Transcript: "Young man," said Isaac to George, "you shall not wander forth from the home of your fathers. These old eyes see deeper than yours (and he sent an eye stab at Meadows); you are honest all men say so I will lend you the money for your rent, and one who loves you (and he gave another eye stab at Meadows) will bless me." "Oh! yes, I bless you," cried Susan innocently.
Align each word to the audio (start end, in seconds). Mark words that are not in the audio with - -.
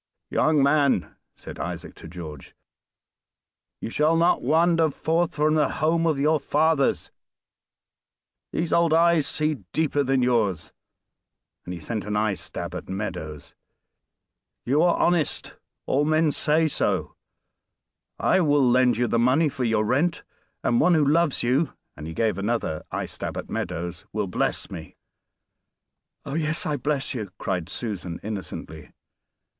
"Young 0.31 0.63
man," 0.63 1.15
said 1.35 1.59
Isaac 1.59 1.93
to 1.97 2.07
George, 2.07 2.55
"you 3.81 3.91
shall 3.91 4.17
not 4.17 4.41
wander 4.41 4.89
forth 4.89 5.35
from 5.35 5.53
the 5.53 5.69
home 5.73 6.07
of 6.07 6.17
your 6.19 6.39
fathers. 6.39 7.11
These 8.51 8.73
old 8.73 8.95
eyes 8.95 9.27
see 9.27 9.59
deeper 9.73 10.03
than 10.03 10.23
yours 10.23 10.73
(and 11.65 11.73
he 11.75 11.79
sent 11.79 12.07
an 12.07 12.15
eye 12.15 12.33
stab 12.33 12.73
at 12.73 12.89
Meadows); 12.89 13.53
you 14.65 14.81
are 14.81 14.97
honest 14.97 15.57
all 15.85 16.03
men 16.03 16.31
say 16.31 16.67
so 16.67 17.15
I 18.17 18.39
will 18.39 18.67
lend 18.67 18.97
you 18.97 19.05
the 19.05 19.19
money 19.19 19.49
for 19.49 19.65
your 19.65 19.85
rent, 19.85 20.23
and 20.63 20.79
one 20.79 20.95
who 20.95 21.05
loves 21.07 21.43
you 21.43 21.73
(and 21.95 22.07
he 22.07 22.15
gave 22.15 22.39
another 22.39 22.83
eye 22.91 23.05
stab 23.05 23.37
at 23.37 23.51
Meadows) 23.51 24.07
will 24.11 24.25
bless 24.25 24.71
me." 24.71 24.95
"Oh! 26.25 26.33
yes, 26.33 26.65
I 26.65 26.75
bless 26.75 27.13
you," 27.13 27.29
cried 27.37 27.69
Susan 27.69 28.19
innocently. 28.23 28.93